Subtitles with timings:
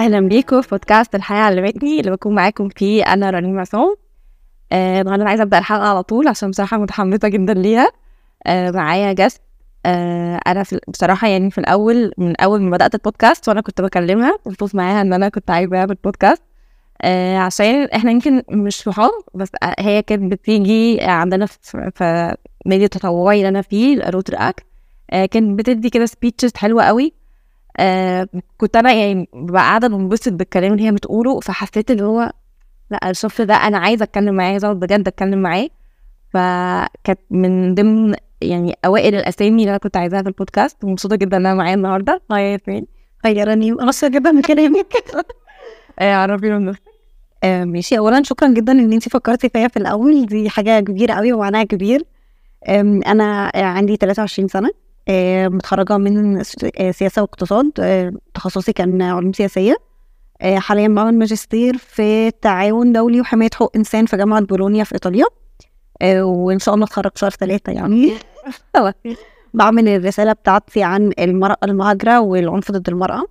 [0.00, 3.96] أهلا بيكم في بودكاست الحياة علمتني اللي بكون معاكم فيه أنا رنيم عصام.
[4.72, 7.88] آه أنا عايزة أبدأ الحلقة على طول عشان بصراحة متحمسة جدا ليها.
[8.46, 9.42] آه معايا guest
[9.86, 14.36] آه أنا في بصراحة يعني في الأول من أول ما بدأت البودكاست وأنا كنت بكلمها
[14.44, 16.42] قلت معاها إن أنا كنت عايزة أعمل بودكاست.
[17.02, 22.36] آه عشان إحنا يمكن مش صحاب بس هي كانت بتيجي عندنا في, في
[22.66, 24.64] نادي التطوعي اللي أنا فيه Rotaract
[25.10, 27.19] آه كانت بتدي كده speeches حلوة قوي.
[27.76, 32.32] آه كنت أنا يعني ببقى قاعدة بنبسط بالكلام اللي هي بتقوله فحسيت اللي هو
[32.90, 35.68] لأ الشخص ده أنا عايزة أتكلم معاه عايزة بجد أتكلم معاه.
[36.32, 40.84] فكانت من ضمن يعني أوائل الأسامي اللي أنا كنت عايزاها في البودكاست.
[40.84, 42.86] ومبسوطه جدا ان أنا معايا النهارده هاي ياسمين
[43.24, 44.86] هاي رنيم مبسوطه جدا من كلامك.
[46.00, 46.82] عرفينا نفسك
[47.44, 47.98] آه ماشي.
[47.98, 50.26] اولا شكرا جدا إن انت فكرتي فيا في الأول.
[50.26, 52.04] دي حاجة كبيرة قوي ومعناها كبير.
[52.68, 54.70] أنا عندي 23 سنة.
[55.48, 56.42] متخرجة من
[56.92, 57.70] سياسة واقتصاد.
[58.34, 59.76] تخصصي كان علوم سياسية.
[60.42, 65.24] حاليا بعمل ماجستير في تعاون دولي وحماية حقوق إنسان في جامعة بولونيا في إيطاليا.
[66.22, 68.12] وإن شاء الله أتخرج شهر ثلاثة يعني.
[69.54, 73.24] بعمل الرسالة بتاعتي عن المرأة المهاجرة والعنف ضد المرأة.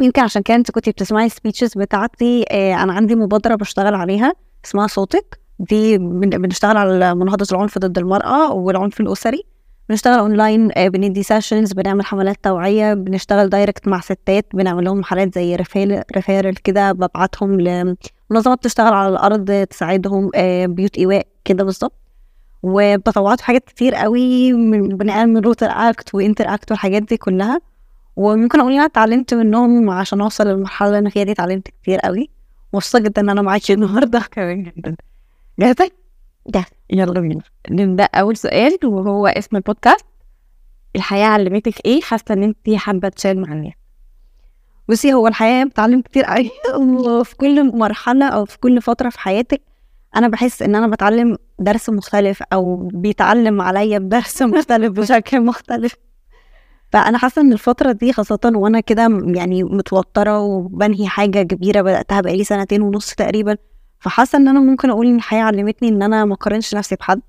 [0.00, 4.32] يمكن عشان كده أنت كنتي بتسمعي السبيتشز بتاعتي أنا عندي مبادرة بشتغل عليها
[4.64, 5.40] اسمها صوتك.
[5.58, 9.44] دي بنشتغل على مناهضة العنف ضد المرأة والعنف الأسري.
[9.90, 15.56] بنشتغل اونلاين بندي sessions بنعمل حملات توعية بنشتغل direct مع ستات بنعمل لهم حالات زي
[15.56, 20.30] referral referral كده ببعتهم لمنظمات بتشتغل على الأرض تساعدهم
[20.74, 21.92] بيوت إيواء كده بالظبط.
[22.62, 27.60] وبتطوعات في حاجات كتير قوي بنعمل من Rotaract و Interact والحاجات دي كلها.
[28.16, 32.30] وممكن أقول أنا اتعلمت منهم عشان أوصل للمرحلة اللي أنا فيها دي اتعلمت كتير قوي.
[32.74, 34.22] مبسوطة جدا إن أنا معاكي النهارده.
[34.30, 34.96] كمان جدا.
[35.58, 35.90] جاهزة؟
[36.46, 36.79] جاهزة.
[36.92, 37.42] يلا بينا.
[37.70, 40.06] نبدأ أول سؤال وهو اسم البودكاست.
[40.96, 43.72] الحياة علمتك إيه؟ حاسة إن انت حابة تشير معانا
[44.88, 49.60] بصي هو الحياة بتعلم كتير قوي وفي كل مرحلة أو في كل فترة في حياتك
[50.16, 55.94] أنا بحس إن أنا بتعلم درس مختلف أو بيتعلم عليا بدرس مختلف بشكل مختلف.
[56.92, 62.44] فأنا حاسة إن الفترة دي خاصة وأنا كده يعني متوترة وبنهي حاجة كبيرة بدأتها بقالي
[62.44, 63.56] سنتين ونص تقريبا
[64.00, 67.20] فحاسة إن أنا ممكن أقول إن الحياة علمتني إن أنا ما أقارنش نفسي بحد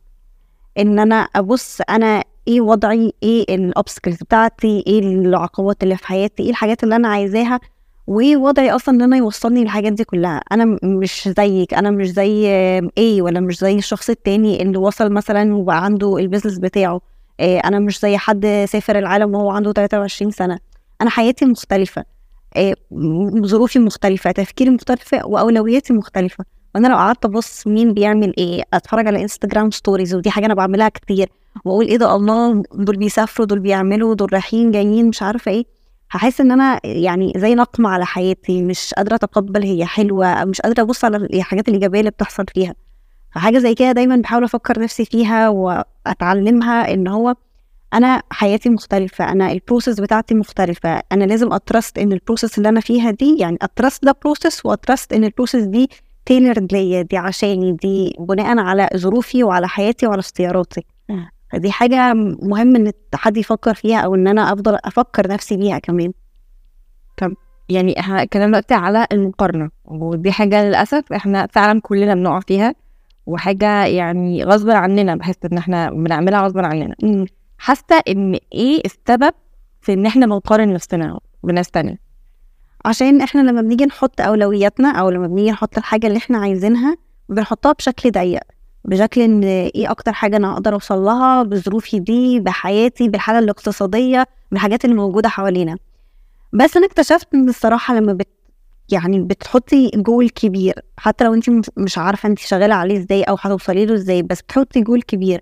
[0.80, 6.44] إن أنا أبص أنا إيه وضعي إيه ال obstacles بتاعتي إيه العقبات اللي في حياتي
[6.44, 7.60] إيه الحاجات اللي أنا عايزاها
[8.08, 10.42] وإيه وضعي أصلا إن أنا يوصلني للحاجات دي كلها.
[10.52, 12.48] أنا مش زيك أنا مش زي
[12.98, 17.02] إيه ولا مش زي الشخص التاني اللي وصل مثلا وبقى عنده ال business بتاعه.
[17.40, 20.60] إيه أنا مش زي حد سافر العالم وهو عنده 23 سنة.
[21.02, 22.06] أنا حياتي مختلفة.
[22.56, 22.76] إيه
[23.46, 26.46] ظروفي مختلفة تفكيري مختلفة وأولوياتي مختلفة.
[26.76, 30.90] وأنا لو قعدت ابص مين بيعمل إيه اتفرج على انستجرام ستوريز ودي حاجة أنا بعملها
[30.90, 31.30] كتير
[31.66, 35.66] واقول إيه ده الله دول بيسافروا دول بيعملوا دول رايحين جايين مش عارفة إيه
[36.12, 40.82] هحس ان أنا يعني زي نقمة على حياتي مش قادرة اتقبل هي حلوة مش قادرة
[40.84, 42.76] ابص على الحاجات الإيجابية اللي بتحصل فيها.
[43.36, 47.36] فحاجة زي كده دايما بحاول أفكر نفسي فيها وأتعلمها إن هو
[47.94, 52.58] أنا حياتي مختلفة أنا ال process بتاعتي مختلفة أنا لازم أ trust إن ال process
[52.58, 55.90] اللي أنا فيها دي يعني أ trust the process وأ trust إن ال process دي
[56.26, 60.86] tailored ليا دي عشاني دي بناء على ظروفي وعلى حياتي وعلى اختياراتي.
[61.52, 66.12] فدي حاجة مهم إن حد يفكر فيها أو إن أنا أفضل أفكر نفسي بيها كمان.
[67.18, 67.34] طب
[67.70, 72.76] يعني إحنا اتكلمنا دلوقتي على المقارنة ودي حاجة للأسف إحنا فعلا كلنا بنقع فيها
[73.26, 77.26] وحاجة يعني غصب عننا بحس إن إحنا بنعملها غصب عننا.
[77.58, 79.34] حاسة إن إيه السبب
[79.82, 82.11] في إن إحنا بنقارن نفسنا بناس تانية؟
[82.86, 86.98] عشان إحنا لما بنيجي نحط أولوياتنا أو لما بنيجي نحط الحاجة اللي إحنا عايزينها
[87.30, 88.42] بنحطها بشكل ضيق
[88.86, 94.86] بشكل إن إيه أكتر حاجة أنا أقدر أوصل لها بظروفي دي بحياتي بالحالة الاقتصادية بالحاجات
[94.86, 95.78] اللي موجودة حوالينا.
[96.54, 98.28] بس أنا اكتشفت إن الصراحة لما بت
[98.92, 103.86] يعني بتحطي جول كبير حتى لو انت مش عارفة انت شغالة عليه إزاي أو هتوصلي
[103.86, 105.42] له إزاي بس بتحطي جول كبير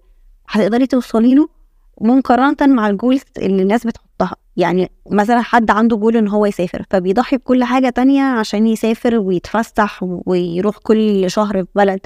[0.50, 1.50] هتقدري توصلي له
[2.02, 4.09] مقارنة مع ال goals اللي الناس بتحطها
[4.60, 10.00] يعني مثلا حد عنده جول إن هو يسافر فبيضحي بكل حاجة تانية عشان يسافر ويتفسح
[10.04, 12.00] ويروح كل شهر في بلد.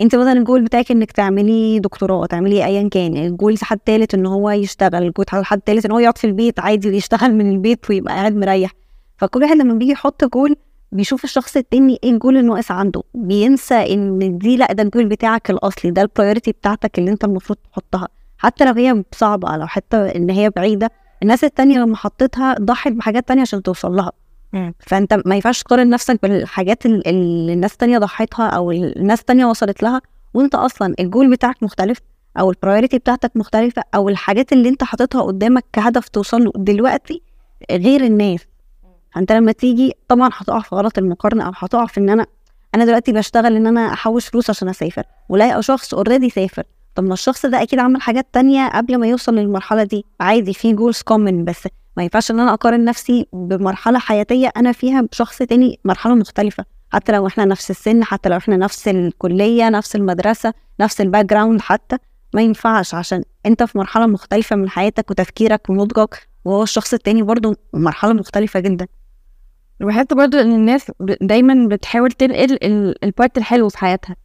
[0.00, 4.50] أنت مثلا الجول بتاعك إنك تعملي دكتوراه تعملي ايا كان الجول حد تالت إن هو
[4.50, 8.36] يشتغل الجول حد تالت إن هو يقعد في البيت عادي ويشتغل من البيت ويبقى قاعد
[8.36, 8.70] مريح.
[9.18, 10.56] فكل واحد لما بيجي يحط جول
[10.92, 13.02] بيشوف الشخص التاني إيه الجول الناقص عنده.
[13.14, 17.58] بينسى إن دي لأ ده الجول بتاعك الأصلي ده ال priority بتاعتك اللي أنت المفروض
[17.72, 18.08] تحطها.
[18.38, 20.90] حتى لو هي صعبة لو حتى إن هي بعيدة
[21.24, 24.12] الناس التانية لما حطيتها ضحت بحاجات تانية عشان توصل لها.
[24.80, 30.00] فانت ما ينفعش تقارن نفسك بالحاجات اللي الناس التانية ضحتها أو الناس التانية وصلت لها
[30.34, 31.98] وانت أصلا الجول بتاعك مختلف
[32.38, 37.22] أو ال priority بتاعتك مختلفة أو الحاجات اللي انت حاططها قدامك كهدف توصل له دلوقتي
[37.70, 38.40] غير الناس.
[39.14, 42.26] فانت لما تيجي طبعا هتقع في غلط المقارنة أو هتقع في ان أنا
[42.74, 46.62] أنا دلوقتي بشتغل ان أنا احوش فلوس عشان اسافر ولاقي شخص already سافر.
[46.94, 50.04] طب ما الشخص ده أكيد عمل حاجات تانية قبل ما يوصل للمرحلة دي.
[50.20, 55.00] عادي في goals common بس ما ينفعش إن أنا أقارن نفسي بمرحلة حياتية أنا فيها
[55.00, 56.64] بشخص تاني مرحلة مختلفة.
[56.92, 61.60] حتى لو إحنا نفس السن حتى لو إحنا نفس الكلية نفس المدرسة نفس ال background
[61.60, 61.96] حتى
[62.34, 62.94] ما ينفعش.
[62.94, 68.60] عشان أنت في مرحلة مختلفة من حياتك وتفكيرك ونضجك وهو الشخص التاني برضه مرحلة مختلفة
[68.60, 68.86] جدا.
[69.82, 74.16] وبحس برضو إن الناس دايما بتحاول تنقل ال- ال part الحلو في حياتها.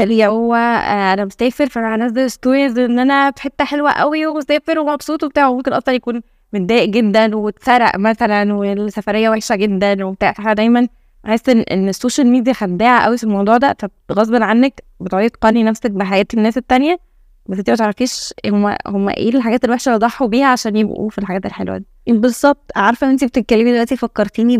[0.00, 4.78] اللي هو آه، أنا مسافر فأنا هنزل stories إن أنا في حتة حلوة قوي ومسافر
[4.78, 6.20] ومبسوط وبتاع وممكن أصلا يكون
[6.52, 10.32] متضايق جدا واتسرق مثلا والسفرية وحشة جدا وبتاع.
[10.32, 10.88] فاحنا دايما
[11.24, 13.76] بحس إن ال social media خداعه قوي في الموضوع ده.
[14.08, 16.98] فغصب عنك بتقعدي تقارني نفسك بحياة الناس التانية
[17.46, 21.18] بس أنت ما تعرفيش هما هما إيه الحاجات الوحشة اللي ضحوا بيها عشان يبقوا في
[21.18, 21.86] الحاجات الحلوة دي.
[22.08, 22.70] بالظبط.
[22.76, 24.58] عارفة انت بتتكلمي دلوقتي فكرتيني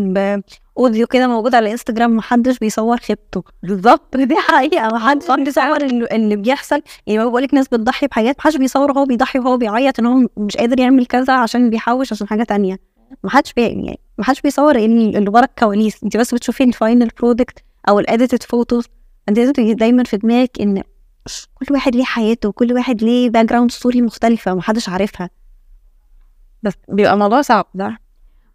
[0.79, 3.43] ب audio كده موجود على إنستجرام محدش بيصور خيبته.
[3.63, 6.81] بالظبط دي حقيقة محدش بيصور اللي, بيحصل.
[7.07, 10.57] يعني بقول لك ناس بتضحي بحاجات محدش بيصور وهو بيضحي وهو بيعيط إن هو مش
[10.57, 12.79] قادر يعمل كذا عشان بيحوش عشان حاجة تانية.
[13.23, 16.03] محدش بي يعني محدش بيصور اللي اللي ورا الكواليس.
[16.03, 18.85] أنت بس بتشوفي ال final product أو ال edited photos
[19.29, 20.83] أنت لازم دايما في دماغك إن
[21.53, 25.29] كل واحد ليه حياته وكل واحد ليه background story مختلفة ومحدش عارفها.
[26.63, 28.08] بس بيبقى الموضوع صعب ده.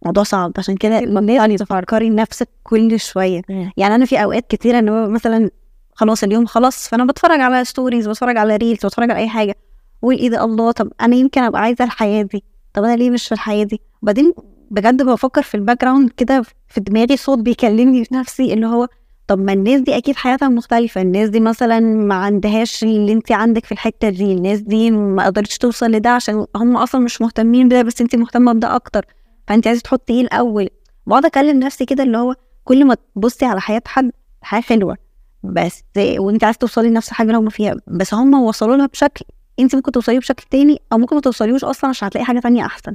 [0.04, 0.52] موضوع صعب.
[0.58, 0.98] عشان كده
[1.28, 3.42] يعني تفكري نفسك كل شوية.
[3.76, 5.50] يعني أنا في أوقات كتيرة إن هو مثلا
[5.94, 9.54] خلاص اليوم خلاص فأنا بتفرج على stories بتفرج على reels بتفرج على أي حاجة.
[10.02, 12.44] واقول إيه ده الله طب أنا يمكن أبقى عايزة الحياة دي.
[12.74, 14.32] طب أنا ليه مش في الحياة دي؟ وبعدين
[14.70, 18.88] بجد بفكر في ال background كده في دماغي صوت بيكلمني في نفسي اللي هو
[19.26, 21.00] طب ما الناس دي أكيد حياتها مختلفة.
[21.02, 24.32] الناس دي مثلا ما عندهاش اللي أنت عندك في الحتة دي.
[24.32, 28.52] الناس دي ما قدرتش توصل لده عشان هم أصلا مش مهتمين بده بس أنت مهتمة
[28.52, 29.04] بده أكتر.
[29.46, 30.68] فانت عايزة تحطي إيه الأول؟
[31.06, 34.12] بقعد أكلم نفسي كده اللي هو كل ما تبصي على حياة حد
[34.42, 34.96] حياة حلوة
[35.42, 35.82] بس
[36.18, 39.24] وانت عايزة توصلي لنفس الحاجة اللي هم فيها بس هم وصلوا لها بشكل
[39.58, 42.94] انت ممكن توصليه بشكل تاني أو ممكن ما توصليوش أصلا عشان هتلاقي حاجة تانية أحسن.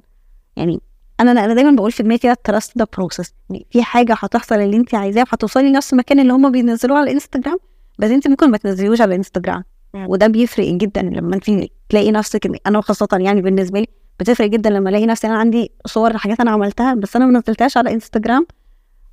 [0.55, 0.81] يعني
[1.19, 4.77] أنا أنا دايما بقول في دماغي كده trust the process يعني في حاجة هتحصل اللي
[4.77, 7.57] انت عايزاه وهتوصلي لنفس المكان اللي هم بينزلوه على الانستجرام
[7.99, 9.63] بس انت ممكن ما تنزليهوش على الانستجرام
[9.95, 11.45] وده بيفرق جدا لما انت
[11.89, 13.87] تلاقي نفسك أنا خاصة يعني بالنسبة لي
[14.19, 17.77] بتفرق جدا لما ألاقي نفسي أنا عندي صور لحاجات أنا عملتها بس أنا ما نزلتهاش
[17.77, 18.47] على انستجرام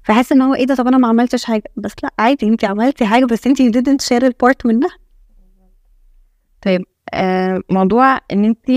[0.03, 1.63] فحس إن هو إيه ده؟ طب أنا ما عملتش حاجة.
[1.77, 4.91] بس لأ عادي انت عملتي حاجة بس انت didn't share البارت منها.
[6.63, 6.83] طيب
[7.15, 8.69] آه موضوع إن انت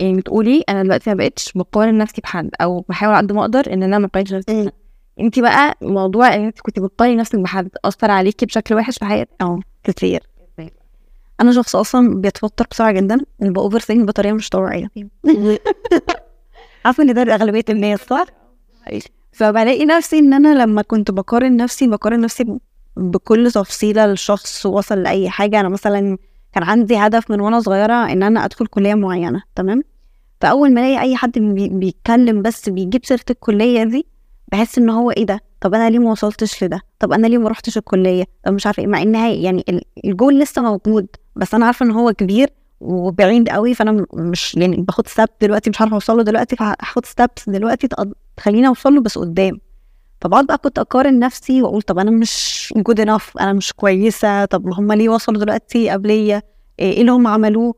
[0.00, 3.72] يعني بتقولي أنا دلوقتي ما بقتش بقارن نفسي بحد أو بحاول على قد ما أقدر
[3.72, 4.72] إن أنا ما اقارنش نفسي بحد.
[5.20, 9.30] انت بقى موضوع إن انت كنت بتقارني نفسك بحد أثر عليكي بشكل وحش في حياتك؟
[9.40, 10.22] آه كتير.
[11.40, 14.88] أنا شخص أصلا بيتوتر بسرعة جدا ب overthink بطريقة مش طبيعية.
[16.84, 18.26] عارفة إن ده أغلبية الناس صح؟
[19.32, 22.58] فبلاقي نفسي إن أنا لما كنت بقارن نفسي بقارن نفسي
[22.96, 25.60] بكل تفصيلة لشخص وصل لأي حاجة.
[25.60, 26.18] أنا مثلا
[26.52, 29.82] كان عندي هدف من وأنا صغيرة إن أنا أدخل كلية معينة تمام؟
[30.40, 34.06] فأول ما ألاقي أي حد بي بيتكلم بس بيجيب سيرة الكلية دي
[34.52, 37.48] بحس إن هو إيه ده؟ طب أنا ليه ما وصلتش لده؟ طب أنا ليه ما
[37.48, 39.64] رحتش الكلية؟ طب مش عارفة إيه مع إنها يعني
[40.04, 41.06] الجول لسه موجود.
[41.36, 42.48] بس أنا عارفة إن هو كبير
[42.80, 47.48] وبعيد قوي فأنا مش يعني باخد step دلوقتي مش عارفة اوصل له دلوقتي فهاخد steps
[47.48, 47.88] دلوقتي
[48.36, 49.60] تخليني أوصل له بس قدام.
[50.20, 54.66] فبقعد بقى كنت أقارن نفسي وأقول طب أنا مش good enough أنا مش كويسة طب
[54.72, 56.42] هم ليه وصلوا دلوقتي قبليه
[56.78, 57.74] إيه اللي هم عملوه؟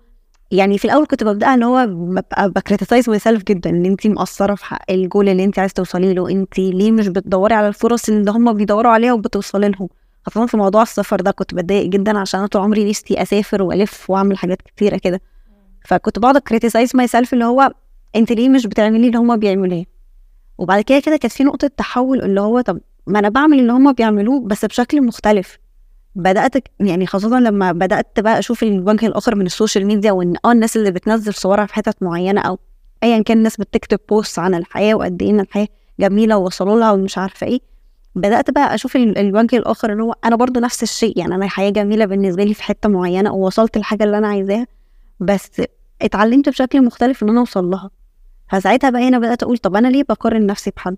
[0.50, 4.54] يعني في الأول كنت ببدأها اللي هو ببقى ب criticize myself جدا إن انت مقصرة
[4.54, 8.30] في حق الجول اللي انت عايز توصلي له انت ليه مش بتدوري على الفرص اللي
[8.30, 9.88] هم بيدوروا عليها وبتوصلي لهم؟
[10.28, 14.38] خاصة في موضوع السفر ده كنت بتضايق جدا عشان طول عمري نفسي أسافر وألف وأعمل
[14.38, 15.20] حاجات كتيرة كده.
[15.86, 17.72] فكنت بقعد criticize myself اللي هو
[18.16, 19.84] أنت ليه مش بتعملي اللي هم بيعملوه؟
[20.58, 23.92] وبعد كده كده كانت في نقطة تحول اللي هو طب ما أنا بعمل اللي هم
[23.92, 25.58] بيعملوه بس بشكل مختلف.
[26.14, 30.52] بدأت يعني خاصة لما بدأت بقى أشوف الوجه الآخر من ال social media وإن آه
[30.52, 32.58] الناس اللي بتنزل صورها في حتت معينة أو
[33.02, 35.68] ايا كان الناس بتكتب post عن الحياة وقد إيه إن الحياة
[36.00, 37.60] جميلة ووصلوا لها ومش عارفة إيه.
[38.18, 42.04] بدأت بقى أشوف الوجه الآخر اللي هو أنا برضو نفس الشيء يعني أنا الحياة جميلة
[42.04, 44.66] بالنسبة لي في حتة معينة ووصلت الحاجة اللي أنا عايزاها
[45.20, 45.62] بس
[46.02, 47.90] اتعلمت بشكل مختلف إن أنا أوصل لها.
[48.50, 50.96] فساعتها بقى هنا بدأت أقول طب أنا ليه بقارن نفسي بحد؟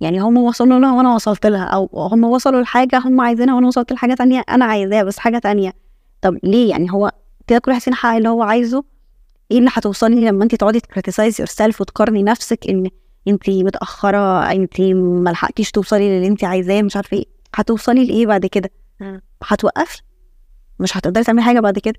[0.00, 3.92] يعني هم وصلوا لها وأنا وصلت لها أو هم وصلوا لحاجة هم عايزينها وأنا وصلت
[3.92, 5.72] لحاجة تانية أنا عايزاها بس حاجة تانية.
[6.22, 7.12] طب ليه؟ يعني هو
[7.46, 8.84] كده كل واحد حقق اللي هو عايزه
[9.50, 12.90] إيه اللي هتوصلي لما أنت تقعدي ت criticize yourself وتقارني نفسك إن
[13.28, 17.24] انت متأخرة انت ما لحقتيش توصلي للي انت عايزاه مش عارفة إيه.
[17.54, 18.70] هتوصلي لإيه بعد كده؟
[19.44, 20.02] هتوقفي؟
[20.80, 21.94] مش هتقدري تعملي حاجة بعد كده؟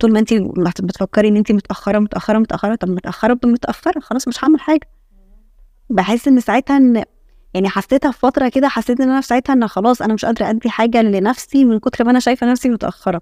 [0.00, 0.34] طول ما انت
[0.82, 4.88] بتفكري إن انت متأخرة متأخرة متأخرة طب متأخرة متأخرة خلاص مش هعمل حاجة.
[5.90, 7.04] بحس إن ساعتها إن
[7.54, 10.50] يعني حسيتها في فترة كده حسيت إن أنا في ساعتها إن خلاص أنا مش قادرة
[10.50, 13.20] أدي حاجة لنفسي من كتر ما أنا شايفة نفسي متأخرة.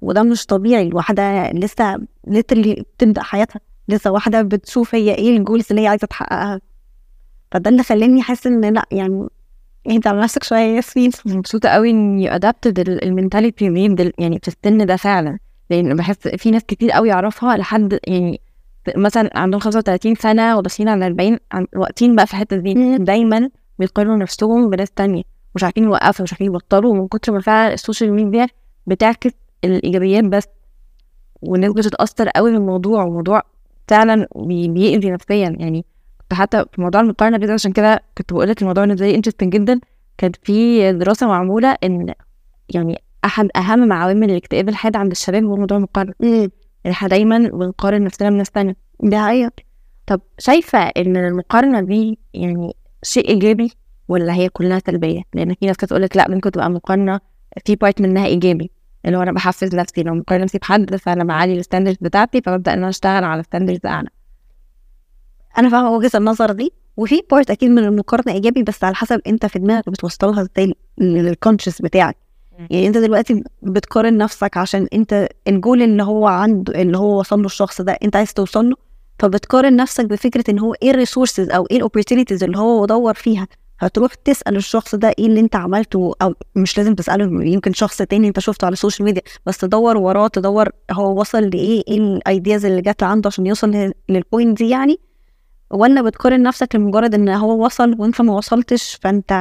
[0.00, 3.60] وده مش طبيعي الواحدة لسه literally بتبدأ حياتها.
[3.88, 6.60] لسه واحدة بتشوف هي إيه ال goals اللي هي عايزة تحققها.
[7.52, 9.28] فده اللي خلاني أحس إن لأ يعني
[9.90, 11.10] انت على نفسك شوية يا ياسمين.
[11.26, 15.38] مبسوطة قوي إني adapted ال mentality دي يعني في السن ده فعلا.
[15.70, 18.40] لأن بحس في ناس كتير قوي اعرفها لحد يعني
[18.96, 22.98] مثلا عندهم 35 سنة وداخلين على 40 عن- واقفين بقى في الحتة دي.
[22.98, 25.22] دايما بيقارنوا نفسهم بناس تانية
[25.54, 28.46] مش عارفين يوقفوا مش عارفين يبطلوا من كتر ما فعلا ال social media
[28.86, 29.30] بتعكس
[29.64, 30.44] الإيجابيات بس.
[31.42, 33.42] والناس بتتأثر قوي بالموضوع والموضوع
[33.88, 35.56] فعلا بي- بيأذي نفسيا.
[35.58, 35.84] يعني
[36.30, 39.80] كنت حتى في موضوع المقارنة ده عشان كده كنت بقول لك الموضوع لي interesting جدا.
[40.18, 42.14] كانت في دراسة معمولة إن
[42.68, 46.14] يعني أحد أهم عوامل الاكتئاب الحاد عند الشباب هو موضوع المقارنة.
[46.20, 46.50] يعني
[46.90, 48.76] إحنا دايما بنقارن نفسنا بناس تانية.
[49.02, 49.52] ده حقيقة.
[50.06, 53.72] طب شايفة إن المقارنة دي يعني شيء إيجابي
[54.08, 57.20] ولا هي كلها سلبية؟ لأن في ناس تقول لك لا ممكن تبقى مقارنة
[57.66, 58.70] في part منها إيجابي.
[59.06, 62.72] اللي هو أنا بحفز نفسي لو مقارنة نفسي بحد فأنا بعلي ال standards بتاعتي فببدأ
[62.72, 64.08] إن أنا أشتغل على standards أعلى.
[65.58, 69.46] أنا فاهمة وجهة النظر دي وفي part أكيد من المقارنة إيجابي بس على حسب أنت
[69.46, 72.16] في دماغك بتوصلها إزاي لل conscious بتاعك.
[72.70, 77.46] يعني أنت دلوقتي بتقارن نفسك عشان أنت الجول اللي هو عنده اللي هو وصل له
[77.46, 78.76] الشخص ده أنت عايز توصل له
[79.18, 83.14] فبتقارن نفسك بفكرة إن هو إيه ال resources أو إيه ال opportunities اللي هو دور
[83.14, 83.48] فيها.
[83.80, 88.28] هتروح تسأل الشخص ده إيه اللي أنت عملته أو مش لازم تسأله يمكن شخص تاني
[88.28, 92.09] أنت شفته على ال social media بس تدور وراه تدور هو وصل لإيه إيه ال
[92.09, 94.98] ideas اللي جت عنده عشان يوصل لل- لل point دي يعني.
[95.70, 99.32] ولا بتقارن نفسك لمجرد ان هو وصل وانت ما وصلتش فانت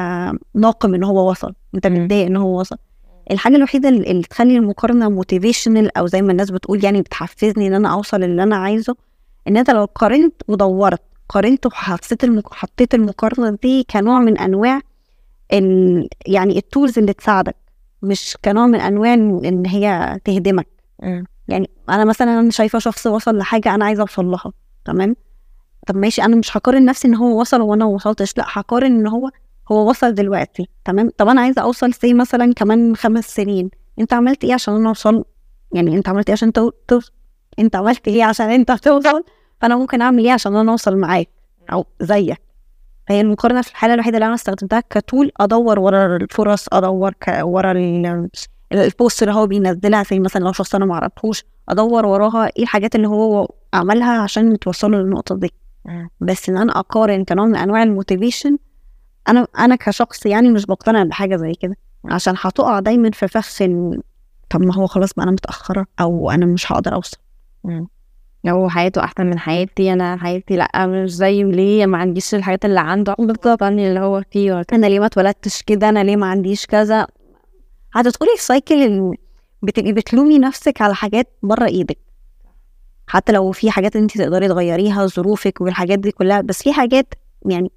[0.53, 1.87] ناقم ان هو وصل انت.
[1.87, 2.77] متضايق ان هو وصل.
[3.31, 7.93] الحاجة الوحيده اللي تخلي المقارنة motivational أو زي ما الناس بتقول يعني بتحفزني إن أنا
[7.93, 8.95] أوصل اللي أنا عايزه
[9.47, 12.53] إن أنت لو قارنت ودورت قارنت وحطيت المك...
[12.53, 14.81] حطيت المقارنة دي كنوع من أنواع
[15.53, 16.07] ال...
[16.27, 17.55] يعني التولز اللي تساعدك
[18.01, 20.67] مش كنوع من أنواع ان هي تهدمك.
[21.47, 24.51] يعني أنا مثلا أنا شايفة شخص وصل لحاجة أنا عايزة أوصل لها
[24.85, 25.15] تمام؟
[25.85, 29.07] طب ماشي أنا مش هقارن نفسي إن هو وصل وأنا ما وصلتش لأ هقارن إن
[29.07, 29.29] هو
[29.71, 34.43] هو وصل دلوقتي تمام؟ طب أنا عايزة أوصل سي مثلا كمان خمس سنين؟ أنت عملت
[34.43, 35.25] إيه عشان أنا أوصل؟
[35.73, 36.71] يعني أنت عملت إيه عشان تو...
[36.87, 36.99] تو...
[37.59, 39.23] أنت عملت إيه عشان أنت توصل؟
[39.61, 41.29] فأنا ممكن أعمل إيه عشان أنا أوصل معاك
[41.71, 42.41] أو زيك؟
[43.07, 47.39] فهي المقارنة في الحالة الوحيدة اللي أنا استخدمتها ك tool أدور ورا الفرص أدور ك...
[47.43, 48.29] ورا ال...
[48.71, 51.09] ال post اللي هو بينزلها زي مثلا لو شخص أنا ما
[51.69, 55.53] أدور وراها إيه الحاجات اللي هو عملها عشان توصله للنقطة دي.
[56.19, 58.57] بس إن أنا أقارن كنوع من أنواع ال motivation
[59.27, 61.77] أنا أنا كشخص يعني مش بقتنع بحاجة زي كده.
[62.05, 63.59] عشان هتقع دايما في فخ
[64.49, 67.17] طب ما هو خلاص بقى أنا متأخرة أو أنا مش هقدر أوصل.
[68.47, 72.79] هو حياته أحسن من حياتي أنا حياتي لأ مش زيه ليه ما عنديش الحاجات اللي
[72.79, 73.15] عنده.
[73.19, 77.07] بالظبط اللي هو فيه أنا ليه ما اتولدتش كده؟ أنا ليه ما عنديش كذا؟
[77.93, 79.13] هتدخلي في سايكل
[79.61, 81.97] بتبقي بتلومي نفسك على حاجات بره إيدك.
[83.07, 87.13] حتى لو في حاجات انت تقدري تغيريها ظروفك والحاجات دي كلها بس في حاجات
[87.45, 87.71] يعني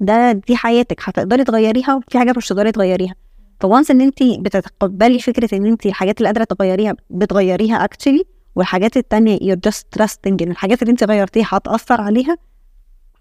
[0.00, 3.14] ده دي حياتك هتقدري تغيريها وفي حاجات مش هتقدري تغيريها.
[3.60, 8.24] ف once إن انت بتتقبلي فكرة إن انت الحاجات اللي قادرة تغيريها بتغيريها actually
[8.56, 12.36] والحاجات التانية you're just trusting إن الحاجات اللي انت غيرتيها هتأثر عليها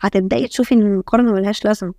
[0.02, 1.94] هتبدأي تشوفي إن المقارنة ملهاش لازمة.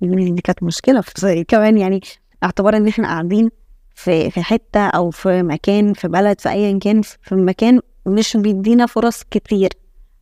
[0.00, 1.02] يعني دي كانت مشكلة
[1.48, 2.00] كمان يعني
[2.44, 3.50] اعتبار إن إحنا قاعدين
[3.94, 8.86] في في حتة أو في مكان في بلد في ايا كان في مكان مش بيدينا
[8.86, 9.68] فرص كتير.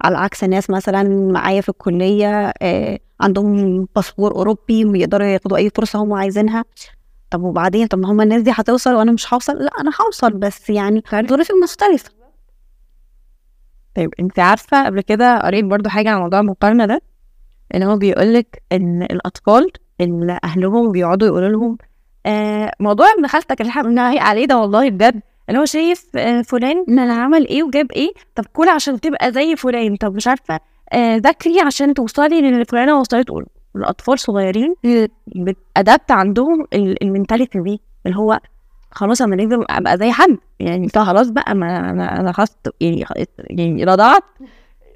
[0.02, 1.02] على عكس ناس مثلا
[1.32, 6.64] معايا في الكلية آه عندهم باسبور أوروبي ويقدروا ياخدوا أي فرصة هم عايزينها.
[7.30, 10.70] طب وبعدين طب ما هم الناس دي هتوصل وأنا مش هوصل؟ لا أنا هوصل بس
[10.70, 12.10] يعني ظروفي مختلفة.
[13.94, 17.02] طيب أنت عارفة قبل كده قريت برضو حاجة عن موضوع المقارنة ده؟
[17.74, 21.78] إن هو بيقولك إن الأطفال اللي أهلهم بيقعدوا يقولوا لهم
[22.26, 26.42] آه موضوع ابن خالتك اللي إحنا بننهي عليه ده والله بجد اللي هو شايف آه
[26.42, 28.10] فلان ان أنا عمل إيه وجاب إيه.
[28.34, 29.96] طب كل عشان تبقى زي فلان.
[29.96, 30.60] طب مش عارفة
[30.92, 33.26] آه ذاكري عشان توصلي للي فلانة وصلت
[33.76, 34.74] الأطفال صغيرين
[35.26, 37.80] بتأدبت عندهم ال- المنتاليتي دي.
[38.06, 38.40] اللي هو
[38.92, 40.36] خلاص أنا لازم أبقى زي حد.
[40.60, 43.04] يعني خلاص بقى ما أنا أنا خلاص يعني
[43.50, 44.22] يعني رضعت.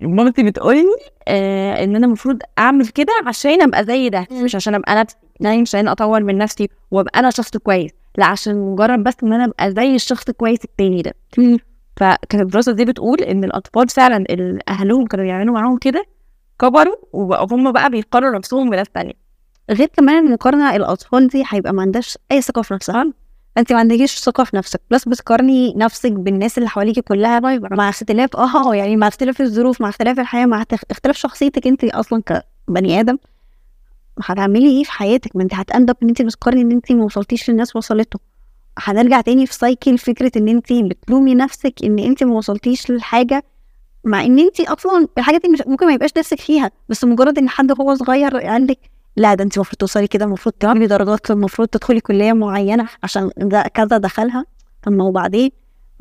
[0.03, 0.85] مامتي بتقولي؟
[1.29, 5.17] آه إن أنا المفروض أعمل كده عشان أبقى زي ده مش عشان أبقى نفسي.
[5.41, 7.91] يعني مش عشان أطور من نفسي وأبقى أنا شخص كويس.
[8.19, 11.15] لا عشان مجرد بس إن أنا أبقى زي الشخص الكويس التاني ده.
[11.97, 16.05] فكانت الدراسة دي بتقول إن الأطفال فعلا اللي أهلهم كانوا بيعملوا معاهم كده
[16.59, 19.13] كبروا وبقوا هم بقى بيقارنوا نفسهم بناس تانية.
[19.71, 23.13] غير كمان المقارنة الأطفال دي هيبقى ما عندهاش أي ثقة في نفسها.
[23.59, 24.81] انت ما عندكيش ثقة في نفسك.
[24.91, 29.89] بس بتقارني نفسك بالناس اللي حواليكي كلها مع اختلاف آه يعني مع اختلاف الظروف مع
[29.89, 32.23] اختلاف الحياة مع اخت- اختلاف شخصيتك انت أصلا
[32.69, 33.19] كبني آدم.
[34.25, 37.77] هتعملي إيه في حياتك؟ ما انت هتأند ان انت بتقارني ان انت ما وصلتيش للناس
[37.77, 38.19] وصلته.
[38.79, 43.45] هنرجع تاني في سايكل فكرة ان انت بتلومي نفسك ان انت ما وصلتيش للحاجة
[44.05, 47.81] مع ان انت أصلا الحاجة دي ممكن ما يبقاش نفسك فيها بس مجرد ان حد
[47.81, 48.79] هو صغير قال لك
[49.17, 53.63] لا ده انت المفروض توصلي كده المفروض تعملي درجات المفروض تدخلي كلية معينة عشان ده
[53.63, 54.45] كذا دخلها.
[54.83, 55.51] طب ما هو بعدين؟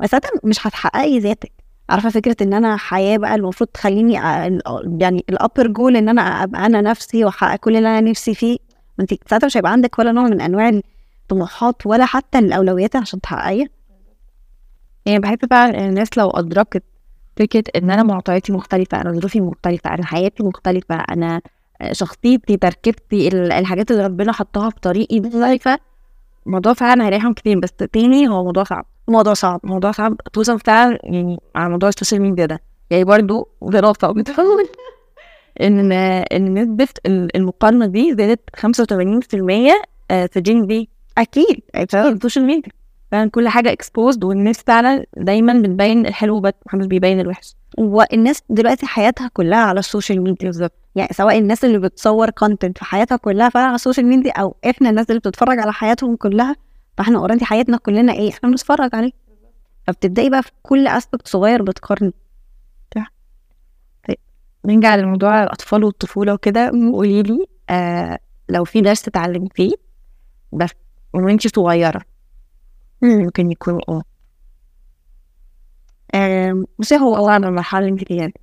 [0.06, 1.52] ساعتها مش هتحققي ذاتك.
[1.90, 4.12] عارفة فكرة إن أنا حياة بقى المفروض تخليني
[5.00, 8.58] يعني ال upper goal إن أنا أبقى أنا نفسي وأحقق كل اللي أنا نفسي فيه.
[8.98, 10.80] ما انت ساعتها مش هيبقى عندك ولا نوع من أنواع
[11.22, 13.68] الطموحات ولا حتى الأولويات عشان تحققيها.
[15.06, 16.82] يعني بحس فعلا الناس لو أدركت
[17.36, 21.40] فكرة إن أنا معطياتي مختلفة أنا ظروفي مختلفة أنا حياتي مختلفة أنا
[21.92, 25.78] شخصيتي تركيبتي ال- الحاجات اللي ربنا حطها في طريقي مختلفة
[26.46, 27.58] الموضوع فعلا هيريحهم كتير.
[27.58, 28.86] بس تاني هو موضوع صعب.
[29.10, 32.60] الموضوع صعب موضوع صعب خصوصا فعلا يعني على موضوع ال social media ده.
[32.90, 34.68] يعني برضو دراسة بتقول
[35.60, 39.72] إن إن نسبة ال- المقارنة دي زادت 85%
[40.10, 40.88] آه، في جين دي
[41.18, 42.72] أكيد بسبب ال social media.
[43.12, 47.54] فعلا كل حاجة exposed والناس فعلا دايما بتبين الحلو بس محدش بيبين الوحش.
[47.78, 50.46] والناس دلوقتي حياتها كلها على ال social media.
[50.48, 50.72] بالظبط.
[50.94, 54.54] يعني سواء الناس اللي بتصور content في حياتها كلها فعلا على ال social media أو
[54.70, 56.56] إحنا الناس اللي بتتفرج على حياتهم كلها
[57.00, 59.12] فاحنا already حياتنا كلنا إيه إحنا بنتفرج عليه
[59.86, 62.12] فبتبدأي بقى في كل اسبكت صغير بتقارني
[64.64, 69.72] نرجع لموضوع الأطفال والطفولة وكده قولي لي آه لو في درس اتعلمتيه
[70.52, 70.70] بس
[71.14, 72.02] وانتي صغيرة
[73.02, 73.80] ممكن يكون؟
[76.14, 77.16] آم، بصي هو
[77.78, 78.34] اللي انت فيها دي.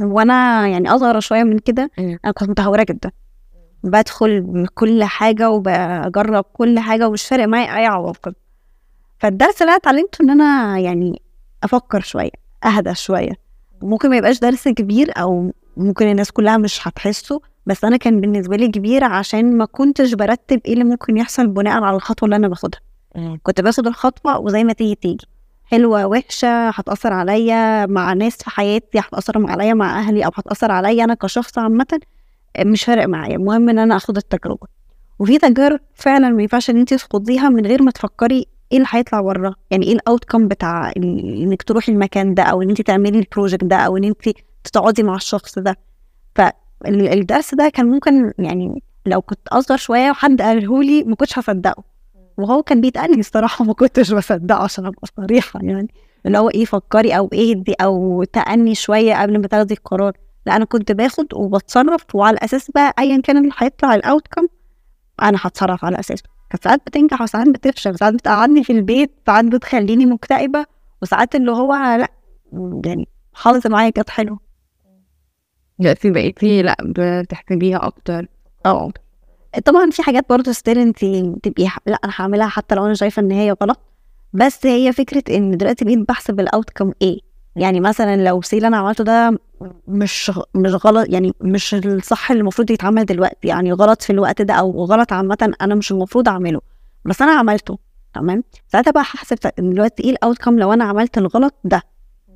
[0.00, 1.90] وأنا يعني أصغر شوية من كده.
[1.98, 3.10] أنا كنت متهورة جدا
[3.84, 8.34] بدخل كل حاجة وبجرب كل حاجة ومش فارق معايا أي عواقب.
[9.18, 11.22] فالدرس اللي أنا اتعلمته إن أنا يعني
[11.64, 12.30] أفكر شوية
[12.64, 13.32] أهدى شوية.
[13.82, 18.56] ممكن ما يبقاش درس كبير أو ممكن الناس كلها مش هتحسه بس أنا كان بالنسبة
[18.56, 22.48] لي كبير عشان ما كنتش برتب إيه اللي ممكن يحصل بناء على الخطوة اللي أنا
[22.48, 22.80] باخدها.
[23.42, 25.26] كنت باخد الخطوة وزي ما تيجي تيجي.
[25.64, 31.04] حلوة وحشة هتأثر عليا مع ناس في حياتي هتأثر عليا مع أهلي أو هتأثر عليا
[31.04, 32.00] أنا كشخص عامه.
[32.58, 33.36] مش فارق معايا.
[33.36, 34.66] المهم إن أنا آخد التجربة.
[35.18, 39.20] وفي تجارب فعلا ما ينفعش إن أنت تخوضيها من غير ما تفكري إيه اللي هيطلع
[39.20, 43.18] وراه يعني إيه ال outcome بتاع ال- إنك تروحي المكان ده أو إن أنت تعملي
[43.18, 44.28] ال project ده أو إن أنت
[44.72, 45.76] تقعدي مع الشخص ده.
[46.34, 51.84] فالدرس ده كان ممكن يعني لو كنت أصغر شوية وحد قاله لي ما كنتش هصدقه.
[52.36, 55.88] وهو كان بيتقال لي الصراحة ما كنتش بصدقه عشان أبقى صريحة يعني.
[56.26, 60.12] اللي هو إيه فكري أو إيه دي أو تأني شوية قبل ما تاخدي القرار.
[60.46, 64.46] لا أنا كنت باخد وبتصرف وعلى أساس بقى ايا كان اللي هيطلع الاوتكم
[65.22, 70.06] أنا هتصرف على اساسه كانت ساعات بتنجح وساعات بتفشل ساعات بتقعدني في البيت ساعات بتخليني
[70.06, 70.66] مكتئبة
[71.02, 72.08] وساعات اللي هو لأ
[72.86, 74.38] يعني حظ معايا كانت حلوة.
[75.78, 78.26] دلوقتي بقيتي لأ بتحسبيها أكتر.
[78.66, 78.90] آه.
[79.64, 81.04] طبعا في حاجات برضه ستيل انت
[81.42, 83.80] تبقي ح- لأ أنا هعملها حتى لو أنا شايفة إن هي غلط.
[84.32, 87.18] بس هي فكرة إن دلوقتي بقيت بحسب الاوتكم إيه؟
[87.56, 89.38] يعني مثلا لو سي اللي أنا عملته ده
[89.88, 94.54] مش مش غلط يعني مش الصح اللي المفروض يتعمل دلوقتي يعني غلط في الوقت ده
[94.54, 96.60] أو غلط عامة أنا مش المفروض أعمله
[97.04, 97.78] بس أنا عملته
[98.14, 101.82] تمام؟ ساعتها بقى هحسب دلوقتي إيه الاوتكم لو أنا عملت الغلط ده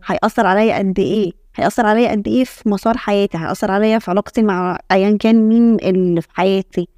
[0.07, 4.43] هيأثر عليا قد إيه؟ هيأثر عليا قد إيه في مسار حياتي؟ هيأثر عليا في علاقتي
[4.43, 6.89] مع ايا كان مين اللي في حياتي؟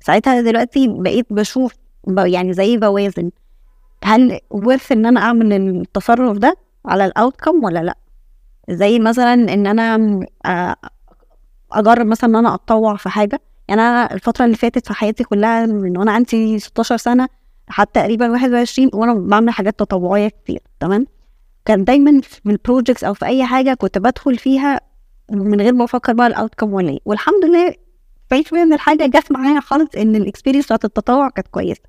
[0.00, 1.72] ساعتها دلوقتي بقيت بشوف
[2.08, 3.30] يعني زي بوازن
[4.04, 7.96] هل worth إن أنا أعمل التصرف ده على ال outcome ولا لأ؟
[8.70, 10.76] زي مثلا إن أنا آه،
[11.72, 13.40] أجرب مثلا إن أنا أتطوع في حاجة.
[13.68, 17.28] يعني أنا الفترة اللي فاتت في حياتي كلها من وأنا عندي 16 سنة
[17.68, 21.06] حتى تقريبا 21 وأنا بعمل حاجات تطوعية كتير تمام؟
[21.64, 24.80] كان دايما في ال projects أو في أي حاجة كنت بدخل فيها
[25.30, 26.98] من غير ما أفكر بقى ال outcome ولا إيه.
[27.04, 27.74] والحمد لله
[28.30, 31.80] في شوية من الحاجة جت معايا خالص إن ال experience بتاعت التطوع كانت كويسة.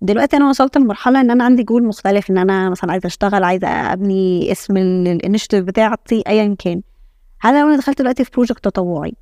[0.00, 3.68] دلوقتي أنا وصلت لمرحلة إن أنا عندي جول مختلف إن أنا مثلا عايزة أشتغل عايزة
[3.68, 6.82] أبني اسم ال initiative بتاعتي ايا كان.
[7.40, 9.12] هل لو أنا دخلت دلوقتي في project تطوعي؟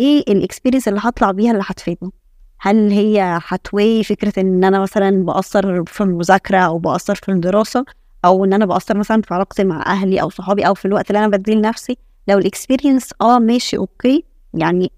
[0.00, 2.10] إيه ال experience اللي هطلع بيها اللي هتفيدني؟
[2.60, 7.84] هل هي هت weigh فكرة إن أنا مثلا بأثر في المذاكرة أو بأثر في الدراسة؟
[8.24, 11.18] أو إن أنا بأثر مثلا في علاقتي مع أهلي أو صحابي أو في الوقت اللي
[11.18, 14.92] أنا بديه لنفسي؟ لو ال experience آه ماشي okay يعني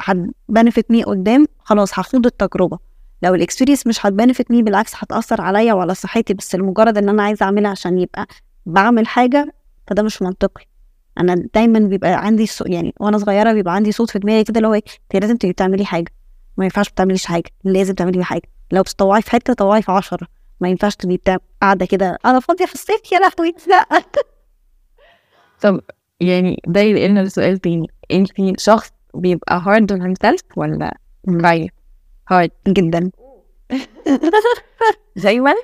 [0.00, 2.87] هت benefit me قدام خلاص هخوض التجربة.
[3.22, 6.34] لو ال experience مش هت benefit me بالعكس هتأثر عليا وعلى صحتي.
[6.34, 8.26] بس لمجرد إن أنا عايزة أعملها عشان يبقى
[8.66, 9.54] بعمل حاجة
[9.86, 10.64] فده مش منطقي.
[11.20, 12.64] أنا دايما بيبقى عندي صو...
[12.68, 14.82] يعني وأنا صغيرة بيبقى عندي صوت في دماغي كده اللي هو إيه
[15.14, 16.12] انت لازم تبقي بتعملي حاجة.
[16.56, 18.48] ما ينفعش ما بتعمليش حاجة لازم تعملي حاجة.
[18.72, 20.28] لو بتطوعي في حتة طوعي في عشرة
[20.60, 23.54] ما ينفعش تبقي قاعدة كده أنا فاضية في الصيف يا لهوي.
[23.70, 24.02] لأ.
[25.60, 25.80] طب
[26.20, 27.86] يعني ده ينقلنا لسؤال تاني.
[28.10, 31.72] انت شخص بيبقى hard on himself ولا light
[32.28, 33.10] hard جدا.
[35.16, 35.54] دايما؟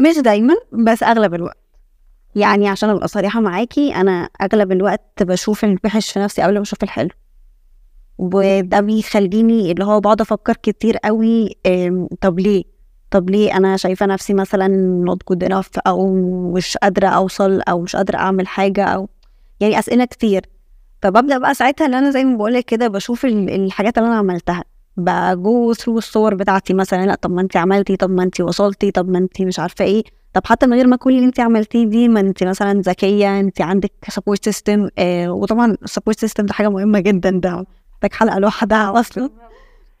[0.00, 1.58] مش دايما بس أغلب الوقت.
[2.36, 6.82] يعني عشان أبقى صريحة معاكي أنا أغلب الوقت بشوف الوحش في نفسي قبل ما أشوف
[6.82, 7.08] الحلو.
[8.18, 11.56] وده بيخليني اللي هو بقعد أفكر كتير قوي
[12.20, 12.64] طب ليه؟
[13.10, 14.68] طب ليه أنا شايفة نفسي مثلا
[15.10, 16.14] not good enough أو
[16.52, 19.08] مش قادرة أوصل أو مش قادرة أعمل حاجة أو
[19.60, 20.46] يعني أسئلة كتير.
[21.02, 24.64] فببدأ بقى ساعتها اللي أنا زي ما بقولك كده بشوف ال- الحاجات اللي أنا عملتها.
[24.96, 28.90] ب go through الصور بتاعتي مثلا لأ طب ما انت عملتي طب ما انت وصلتي
[28.90, 30.02] طب ما انت مش عارفة إيه.
[30.32, 33.60] طب حتى من غير ما كل اللي انت عملتيه دي ما انت مثلا ذكية انت
[33.60, 38.38] عندك support system آه وطبعا ال support system ده حاجة مهمة جدا ده محتاج حلقة
[38.38, 39.30] لوحدها أصلا.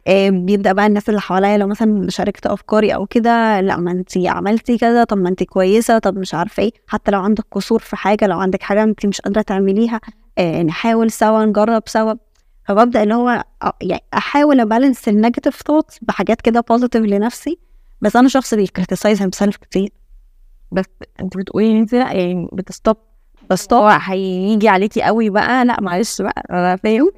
[0.06, 4.18] آه بيبدأ بقى الناس اللي حواليا لو مثلا شاركت أفكاري أو كده لأ ما انت
[4.26, 6.70] عملتي كذا طب ما انت كويسة طب مش عارفة إيه.
[6.86, 10.00] حتى لو عندك قصور في حاجة لو عندك حاجة انت مش قادرة تعمليها
[10.38, 12.14] آه نحاول سوا نجرب سوا.
[12.64, 13.44] فببدأ اللي هو
[13.80, 17.58] يعني أحاول أ balance ال negative thoughts بحاجات كده positive لنفسي.
[18.00, 19.88] بس أنا شخص بي criticize himself كتير.
[20.72, 20.84] بس
[21.20, 22.96] أنت بتقولي إن أنت لأ يعني بت stop
[23.50, 25.64] بس هو هيجي عليكي قوي بقى.
[25.64, 27.10] لأ معلش بقى أنا فاهم.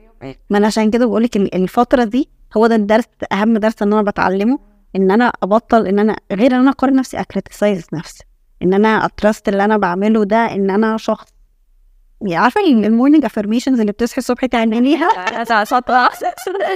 [0.50, 4.02] ما أنا عشان كده بقولك ال- الفترة دي هو ده الدرس أهم درس إن أنا
[4.02, 4.58] بتعلمه.
[4.96, 8.24] إن أنا أبطل إن أنا غير إن أنا أقارن نفسي أ criticize نفسي.
[8.62, 11.26] إن أنا ا trust اللي أنا بعمله ده إن أنا شخص
[12.22, 15.44] عارفة ال morning affirmations اللي بتصحي الصبح تعمليها؟ أنا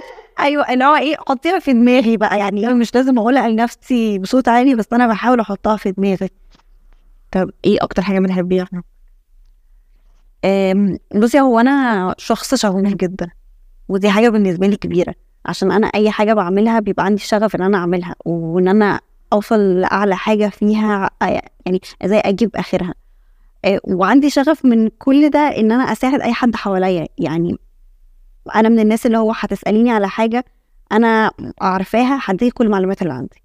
[0.41, 2.39] أيوه اللي هو إيه حطيها في دماغي بقى.
[2.39, 6.31] يعني أنا مش لازم اقولها لنفسي بصوت عالي بس أنا بحاول أحطها في دماغي.
[7.33, 8.69] طب إيه أكتر حاجة بتحبيها؟
[10.45, 13.31] أم، بصي هو أنا شخص شغوف جدا
[13.89, 15.15] ودي حاجة بالنسبة لي كبيرة.
[15.47, 19.01] عشان أنا أي حاجة بعملها بيبقى عندي شغف إن أنا أعملها وإن أنا
[19.33, 22.95] أوصل لأعلى حاجة فيها آه، يعني إزاي أجيب آخرها.
[23.85, 27.07] وعندي شغف من كل ده إن أنا أساعد أي حد حواليا.
[27.19, 27.57] يعني
[28.55, 30.45] أنا من الناس اللي هو هتسأليني على حاجة
[30.93, 33.43] أنا عارفاها هديك كل المعلومات اللي عندي.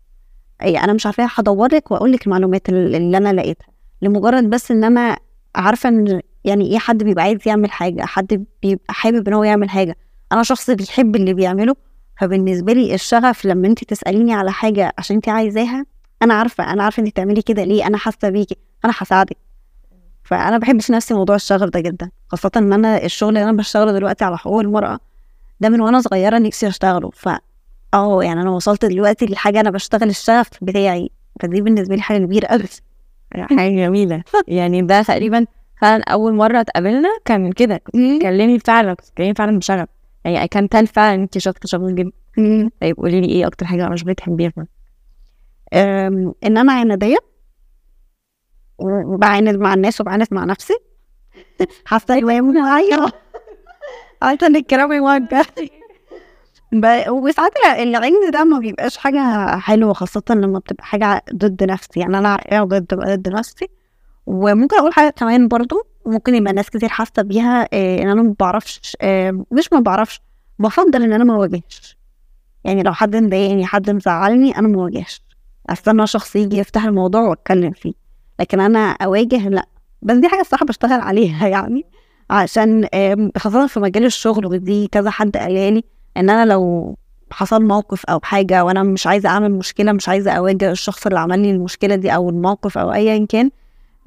[0.62, 3.68] اي أنا مش عارفاها هدور لك واقول لك المعلومات اللي اللي أنا لقيتها.
[4.02, 5.18] لمجرد بس إن أنا
[5.56, 9.70] عارفة إن يعني إيه حد بيبقى عايز يعمل حاجة حد بيبقى حابب إن هو يعمل
[9.70, 9.98] حاجة.
[10.32, 11.76] أنا شخص بيحب اللي بيعمله
[12.20, 15.86] فبالنسبة لي الشغف لما انت تسأليني على حاجة عشان انت عايزاها
[16.22, 19.38] أنا عارفة أنا عارفة انت بتعملي كده ليه أنا حاسة بيكي أنا هساعدك.
[20.26, 23.92] فأنا بحب في نفسي موضوع الشغف ده جدا خاصه إن أنا الشغل اللي أنا بشتغله
[23.92, 25.00] دلوقتي على حقوق المراه
[25.60, 27.10] ده من وأنا صغيرة نفسي أشتغله.
[27.14, 27.30] ف
[27.94, 31.10] آه يعني أنا وصلت دلوقتي لحاجة أنا بشتغل الشغف بتاعي
[31.42, 32.64] فدي بالنسبة لي حاجة كبيرة قوي
[33.60, 34.24] حاجة جميلة.
[34.48, 35.46] يعني ده تقريبا
[35.82, 37.82] فعلا أول مرة اتقابلنا كان كده.
[38.20, 39.88] تكلمي فعلا بتتكلمي فعلا بشغف.
[40.26, 42.12] يعني I can tell فعلا انت شخص شغوف جدا.
[42.82, 44.52] طيب قولي لي إيه أكتر حاجة مش بتحبيها؟
[45.74, 47.18] إن أنا عناديه
[49.20, 50.78] بعاند مع الناس وبعاند مع نفسي.
[51.86, 53.12] حاسه ان معايا
[54.22, 55.46] عارفه ان الكلام يوجه
[56.72, 62.00] ب- وساعات العند ده ما بيبقاش حاجة حلوة خاصة لما بتبقى حاجة ضد نفسي.
[62.00, 63.68] يعني أنا عارفه ضد نفسي.
[64.26, 68.36] وممكن أقول حاجة كمان برضو ممكن يبقى ناس كتير حاسة بيها إيه، إن أنا ما
[68.40, 70.22] بعرفش إيه، مش ما بعرفش
[70.60, 71.98] بفضل إن أنا ما اواجهش
[72.64, 75.22] يعني لو حد مضايقني حد مزعلني أنا ما اواجهش
[75.70, 77.94] أستنى شخص يجي يفتح الموضوع وأتكلم فيه.
[78.40, 79.66] لكن أنا أواجه لأ.
[80.02, 81.86] بس دي حاجة الصراحة بشتغل عليها يعني.
[82.30, 82.88] عشان
[83.38, 85.84] خاصة في مجال الشغل ودي كذا حد قالها لي
[86.18, 86.96] إن أنا لو
[87.32, 91.40] حصل موقف أو حاجة وأنا مش عايزة أعمل مشكلة مش عايزة أواجه الشخص اللي عمل
[91.40, 93.52] لي المشكلة دي أو الموقف أو ايا كان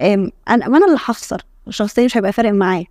[0.00, 1.42] أنا أنا اللي هخسر.
[1.68, 2.84] الشخص ده مش هيبقى فارق معايا.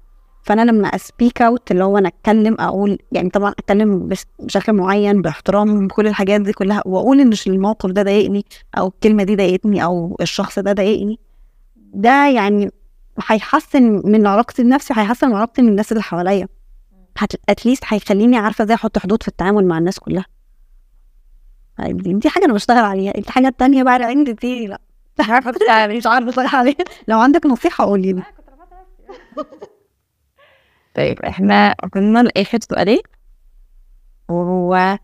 [0.43, 5.21] فأنا لما ا speak out اللي هو أنا أتكلم أقول يعني طبعا أتكلم بشكل معين
[5.21, 8.45] باحترام بكل الحاجات دي كلها وأقول إن الموقف ده ضايقني
[8.77, 11.19] أو الكلمة دي ضايقتني أو الشخص ده ضايقني.
[11.93, 12.71] ده يعني
[13.27, 16.47] هيحسن من علاقتي بنفسي وهيحسن من علاقتي من الناس اللي حواليا.
[17.49, 20.25] at least هيخليني عارفة إزاي أحط حدود في التعامل مع الناس كلها.
[21.77, 23.17] طيب دي, حاجة أنا بشتغل عليها.
[23.17, 24.81] الحاجة التانية بقى عندي دي لا
[25.19, 25.51] مش عارفة
[25.97, 26.85] مش عارفة اشتغل عليها.
[27.07, 28.23] لو عندك نصيحة قولي لي.
[30.95, 33.01] طيب إحنا وصلنا لآخر سؤالين
[34.29, 34.97] وهو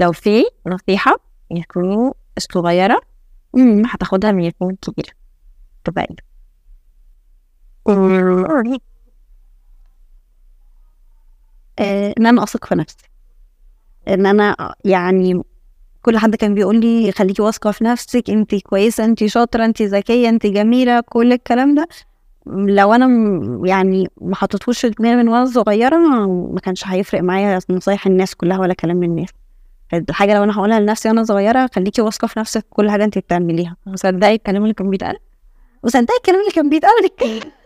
[0.00, 1.16] لو في نصيحة
[1.50, 3.00] يكون صغيرة
[3.86, 5.08] هتاخدها من يكون كبيره
[5.84, 6.16] تبقى إيه
[11.80, 12.96] إن أنا أثق في نفسي.
[14.08, 15.42] إن أنا يعني
[16.02, 20.28] كل حد كان بيقول لي خليكي واثقة في نفسك انت كويسة انت شاطرة انت ذكية
[20.28, 21.88] انت جميلة كل الكلام ده.
[22.46, 23.06] لو أنا
[23.68, 25.96] يعني ما حطيتهوش في دماغي من وأنا صغيرة
[26.52, 29.28] ما كانش هيفرق معايا نصايح الناس كلها ولا كلام الناس.
[29.94, 33.76] الحاجة لو أنا هقولها لنفسي وأنا صغيرة خليكي واثقة في نفسك كل حاجة انت بتعمليها.
[33.86, 35.16] مصدقي الكلام اللي كان بيتقال
[35.82, 37.10] وصدقي الكلام اللي كان بيتقال.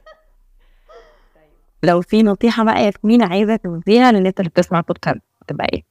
[1.82, 5.82] لو في نصيحة بقى ياسمين عايزة تديها للناس اللي بتسمع البودكاست تبقى إيه؟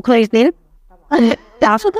[0.00, 0.52] كويسين
[1.60, 1.90] تعرفوا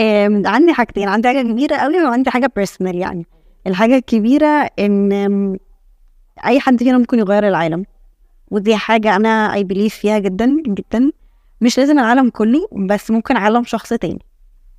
[0.00, 3.26] آم، عندي حاجتين عندي حاجة كبيرة قوي وعندي حاجة personal يعني.
[3.66, 5.56] الحاجة الكبيرة آم،
[6.44, 7.84] أي حد فينا ممكن يغير العالم
[8.50, 11.12] ودي حاجة أنا I believe فيها جدا جدا.
[11.60, 14.18] مش لازم العالم كله بس ممكن عالم شخص تاني.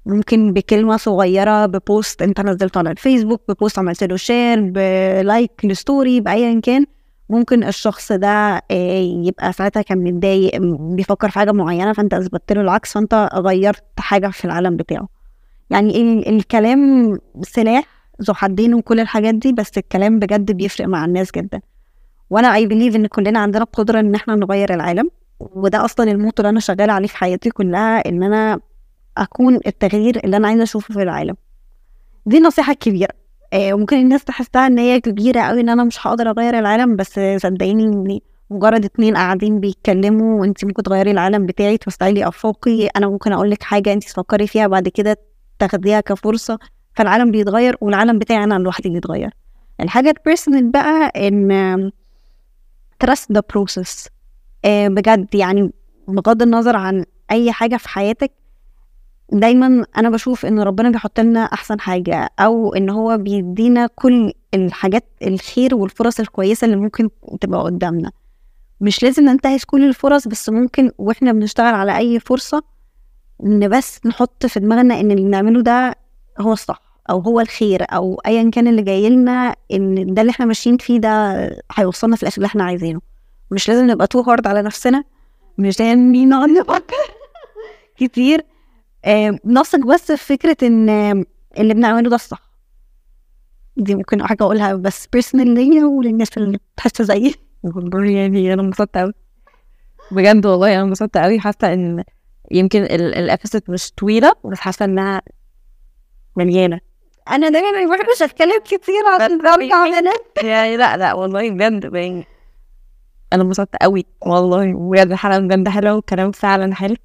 [0.06, 4.80] ممكن بكلمة صغيرة ب post أنت نزلته على الفيسبوك ب post عملت له share ب
[4.80, 6.86] like ل story بأيا كان.
[7.30, 8.28] ممكن الشخص ده
[8.72, 10.62] آه، يبقى ساعتها كان متضايق
[10.96, 15.08] بيفكر في حاجة معينة فأنت أثبتت له العكس فأنت غيرت حاجة في العالم بتاعه.
[15.70, 17.84] يعني ال- الكلام سلاح
[18.22, 21.62] ذو حدين وكل الحاجات دي بس الكلام بجد بيفرق مع الناس جدا.
[22.30, 26.50] وأنا اي بليف إن كلنا عندنا القدرة إن إحنا نغير العالم وده أصلا الموتو اللي
[26.50, 28.60] أنا شغالة عليه في حياتي كلها إن أنا
[29.18, 31.36] أكون التغيير اللي أنا عايزة أشوفه في العالم.
[32.26, 33.14] دي النصيحه الكبيره
[33.54, 37.84] آه، الناس تحسها إن هي كبيرة قوي إن أنا مش هقدر أغير العالم بس صدقيني
[37.84, 42.88] إن مجرد اتنين قاعدين بيتكلموا وانت ممكن تغيري العالم بتاعي توسعي لي أفاقي.
[42.88, 45.18] أنا ممكن أقول لك حاجة انت تفكري فيها بعد كده
[45.60, 46.60] تاخديها كفرصة.
[46.94, 49.34] فالعالم بيتغير والعالم بتاعي أنا لوحدي بيتغير.
[49.82, 51.92] الحاجة البيرسونال بقى إن
[53.34, 54.08] the process.
[54.66, 55.72] آه، بجد يعني
[56.08, 58.32] بغض النظر عن أي حاجة في حياتك
[59.34, 65.04] دايما أنا بشوف إن ربنا بيحط لنا أحسن حاجة أو إن هو بيدينا كل الحاجات
[65.24, 67.10] الخير والفرص الكويسة اللي ممكن
[67.42, 68.12] تبقى قدامنا.
[68.82, 72.64] مش لازم ننتهز كل الفرص بس ممكن وإحنا بنشتغل على أي فرصة
[73.46, 75.96] إن بس نحط في دماغنا إن اللي بنعمله ده
[76.40, 80.46] هو الصح أو هو الخير أو ايا كان اللي جاي لنا إن ده اللي إحنا
[80.46, 81.34] ماشيين فيه ده
[81.76, 83.02] هيوصلنا في الآخر اللي إحنا عايزينه.
[83.52, 85.04] مش لازم نبقى too hard على نفسنا
[85.58, 86.96] مش لازم نقعد نفكر
[87.98, 88.46] كتير.
[89.46, 91.24] نثق بس في فكرة إن آه،
[91.58, 92.54] اللي بنعمله ده الصح.
[93.78, 97.36] دي ممكن حاجة أقولها بس personal ليا وللناس اللي بتحس زيي.
[97.64, 99.14] والله يعني أنا انبسطت قوي
[100.12, 102.04] بجد والله أنا انبسطت قوي حاسة إن
[102.52, 105.22] يمكن ال episode مش طويلة بس حاسة إنها
[106.36, 106.80] مليانة.
[107.32, 110.12] أنا دايما ما بحبش أتكلم كتير عشان برجع أنا
[110.44, 112.26] يعني لأ لأ والله بجد يعني
[113.34, 116.96] أنا انبسطت قوي والله بجد الحلقة بجد حلوة والكلام فعلا حلو.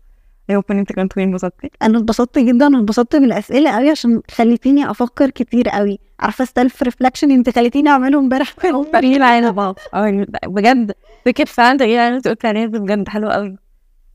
[0.49, 5.69] يمكن انت كنت انبسطتي أنا اتبسطت جدا واتبسطت من الأسئلة قوي عشان خليتيني أفكر كتير
[5.69, 5.99] قوي.
[6.21, 8.51] عارفة self reflection أنت خليتيني أعمله امبارح
[8.93, 9.23] تغيير
[9.95, 10.93] آه يعني بجد.
[11.25, 13.57] فكرة فعلا تغيير العالم انت قلت عليها بجد حلوة قوي.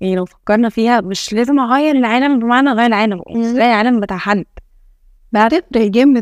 [0.01, 3.21] يعني لو فكرنا فيها مش لازم اغير العالم بمعنى اغير العالم.
[3.29, 4.45] اغير العالم بتاع حد؟
[5.31, 6.13] بعرف game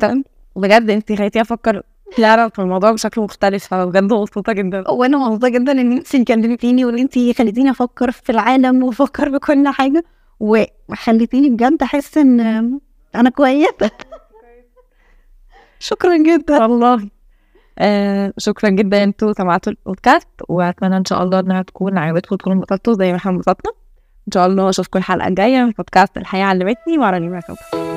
[0.56, 1.82] بجد انت خليتيني أفكر
[2.18, 3.68] فعلا في الموضوع بشكل مختلف.
[3.68, 4.90] فبجد مبسوطة جدا.
[4.90, 10.04] وأنا مبسوطة جدا إن انت كلمتيني وإن انت خليتيني أفكر في العالم وأفكر بكل حاجة.
[10.40, 12.40] وخليتيني بجد أحس إن
[13.16, 13.92] أنا كويسة.
[15.80, 16.62] شكرا جدا.
[16.62, 17.10] والله.
[17.80, 20.28] آه شكرا جدا أنتوا سمعتوا البودكاست.
[20.50, 23.72] وأتمنى إن شاء الله إنها تكون عجبتكم تكونوا انبسطتوا زي ما إحنا انبسطنا.
[24.28, 26.98] إن شاء الله أشوفكم الحلقة الجاية من بودكاست الحياة علمتني.
[26.98, 27.91] رنيم عصام